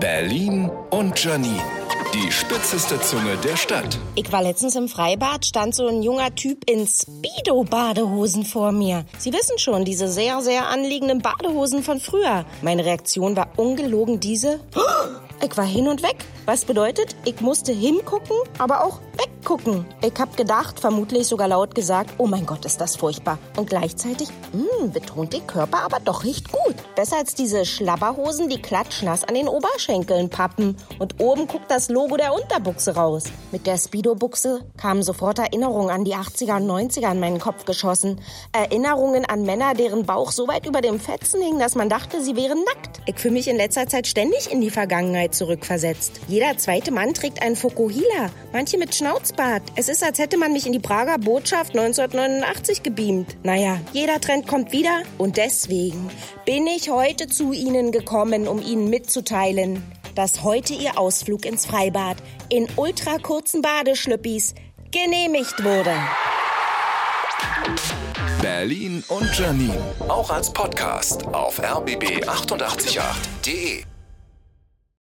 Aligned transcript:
Berlin 0.00 0.70
und 0.90 1.22
Janine. 1.22 1.62
Die 2.12 2.30
spitzeste 2.30 3.00
Zunge 3.00 3.36
der 3.44 3.56
Stadt. 3.56 3.98
Ich 4.14 4.30
war 4.32 4.42
letztens 4.42 4.74
im 4.74 4.88
Freibad, 4.88 5.44
stand 5.46 5.74
so 5.74 5.86
ein 5.86 6.02
junger 6.02 6.34
Typ 6.34 6.68
in 6.68 6.86
Speedo-Badehosen 6.86 8.44
vor 8.44 8.72
mir. 8.72 9.04
Sie 9.18 9.32
wissen 9.32 9.58
schon, 9.58 9.84
diese 9.84 10.08
sehr, 10.08 10.40
sehr 10.40 10.68
anliegenden 10.68 11.20
Badehosen 11.20 11.82
von 11.82 12.00
früher. 12.00 12.44
Meine 12.62 12.84
Reaktion 12.84 13.36
war 13.36 13.48
ungelogen 13.56 14.20
diese. 14.20 14.60
Ich 15.42 15.56
war 15.56 15.66
hin 15.66 15.88
und 15.88 16.02
weg. 16.02 16.16
Was 16.46 16.64
bedeutet, 16.64 17.14
ich 17.24 17.40
musste 17.40 17.72
hingucken, 17.72 18.36
aber 18.58 18.84
auch 18.84 19.00
weggucken. 19.46 19.84
Ich 20.02 20.18
hab 20.18 20.36
gedacht, 20.36 20.80
vermutlich 20.80 21.26
sogar 21.28 21.48
laut 21.48 21.74
gesagt, 21.74 22.14
oh 22.18 22.26
mein 22.26 22.46
Gott, 22.46 22.64
ist 22.64 22.80
das 22.80 22.96
furchtbar. 22.96 23.38
Und 23.56 23.68
gleichzeitig, 23.68 24.28
mh, 24.52 24.88
betont 24.92 25.32
der 25.32 25.40
Körper 25.40 25.82
aber 25.84 26.00
doch 26.00 26.24
riecht 26.24 26.50
gut. 26.50 26.74
Besser 26.96 27.18
als 27.18 27.34
diese 27.34 27.64
Schlabberhosen, 27.64 28.48
die 28.48 28.60
klatschnass 28.60 29.24
an 29.24 29.34
den 29.34 29.48
Oberschenkeln 29.48 30.30
pappen. 30.30 30.76
Und 30.98 31.20
oben 31.20 31.46
guckt 31.46 31.70
das 31.70 31.88
Logo 31.88 32.16
der 32.16 32.34
Unterbuchse 32.34 32.96
raus. 32.96 33.24
Mit 33.52 33.66
der 33.66 33.78
Speedo-Buchse 33.78 34.62
kamen 34.76 35.02
sofort 35.02 35.38
Erinnerungen 35.38 35.90
an 35.90 36.04
die 36.04 36.14
80er 36.14 36.56
und 36.56 36.68
90er 36.68 37.12
in 37.12 37.20
meinen 37.20 37.38
Kopf 37.38 37.64
geschossen. 37.64 38.20
Erinnerungen 38.52 39.24
an 39.26 39.42
Männer, 39.42 39.74
deren 39.74 40.06
Bauch 40.06 40.32
so 40.32 40.48
weit 40.48 40.66
über 40.66 40.80
dem 40.80 40.98
Fetzen 40.98 41.40
hing, 41.40 41.58
dass 41.58 41.74
man 41.74 41.88
dachte, 41.88 42.22
sie 42.22 42.36
wären 42.36 42.64
nackt. 42.64 43.00
Ich 43.06 43.18
fühle 43.18 43.34
mich 43.34 43.48
in 43.48 43.56
letzter 43.56 43.86
Zeit 43.86 44.06
ständig 44.06 44.50
in 44.50 44.60
die 44.60 44.70
Vergangenheit 44.70 45.34
zurückversetzt. 45.34 46.20
Jeder 46.26 46.58
zweite 46.58 46.90
Mann 46.90 47.14
trägt 47.14 47.42
einen 47.42 47.56
Fokuhila, 47.56 48.30
manche 48.52 48.78
mit 48.78 48.94
Schnauzbart. 49.36 49.62
Es 49.76 49.88
ist, 49.88 50.02
als 50.02 50.18
hätte 50.18 50.36
man 50.38 50.52
mich 50.52 50.66
in 50.66 50.72
die 50.72 50.80
Prager 50.80 51.18
Botschaft 51.18 51.76
1989 51.76 52.82
gebeamt. 52.82 53.36
Naja, 53.42 53.78
jeder 53.92 54.18
Trend 54.20 54.46
kommt 54.46 54.72
wieder 54.72 55.02
und 55.18 55.36
deswegen 55.36 56.08
bin 56.44 56.66
ich 56.66 56.90
heute 56.90 57.28
zu 57.28 57.52
Ihnen 57.52 57.92
gekommen, 57.92 58.48
um 58.48 58.60
Ihnen 58.62 58.90
mitzuteilen, 58.90 59.82
dass 60.14 60.42
heute 60.42 60.72
Ihr 60.74 60.98
Ausflug 60.98 61.44
ins 61.44 61.66
Freibad 61.66 62.16
in 62.48 62.66
ultra 62.76 63.18
kurzen 63.18 63.60
Badeschlüppis 63.62 64.54
genehmigt 64.90 65.62
wurde. 65.62 65.92
Berlin 68.40 69.04
und 69.08 69.38
Janine. 69.38 69.76
Auch 70.08 70.30
als 70.30 70.50
Podcast 70.52 71.26
auf 71.26 71.60
rbb888.de. 71.60 73.84